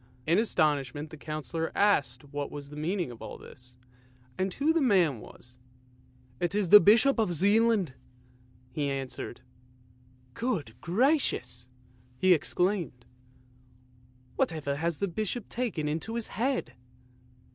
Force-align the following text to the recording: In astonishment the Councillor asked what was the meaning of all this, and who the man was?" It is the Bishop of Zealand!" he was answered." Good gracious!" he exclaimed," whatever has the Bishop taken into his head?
In 0.25 0.39
astonishment 0.39 1.11
the 1.11 1.15
Councillor 1.15 1.71
asked 1.75 2.23
what 2.33 2.49
was 2.49 2.71
the 2.71 2.75
meaning 2.75 3.11
of 3.11 3.21
all 3.21 3.37
this, 3.37 3.77
and 4.35 4.51
who 4.55 4.73
the 4.73 4.81
man 4.81 5.19
was?" 5.19 5.57
It 6.39 6.55
is 6.55 6.69
the 6.69 6.79
Bishop 6.79 7.19
of 7.19 7.33
Zealand!" 7.33 7.93
he 8.71 8.87
was 8.87 8.93
answered." 8.93 9.41
Good 10.43 10.73
gracious!" 10.81 11.69
he 12.17 12.33
exclaimed," 12.33 13.05
whatever 14.37 14.77
has 14.77 14.97
the 14.97 15.07
Bishop 15.07 15.47
taken 15.49 15.87
into 15.87 16.15
his 16.15 16.29
head? 16.29 16.73